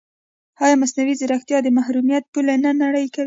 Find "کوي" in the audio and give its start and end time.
3.13-3.19